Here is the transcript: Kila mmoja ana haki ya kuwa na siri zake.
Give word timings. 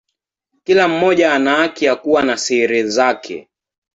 Kila 0.63 0.87
mmoja 0.87 1.33
ana 1.33 1.55
haki 1.55 1.85
ya 1.85 1.95
kuwa 1.95 2.21
na 2.23 2.37
siri 2.37 2.83
zake. 2.89 3.47